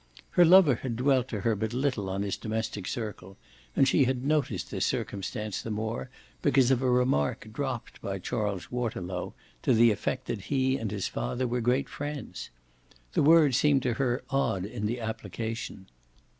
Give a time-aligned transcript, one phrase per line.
[0.31, 3.37] Her lover had dwelt to her but little on his domestic circle,
[3.75, 6.09] and she had noticed this circumstance the more
[6.41, 11.07] because of a remark dropped by Charles Waterlow to the effect that he and his
[11.07, 12.49] father were great friends:
[13.13, 15.85] the word seemed to her odd in that application.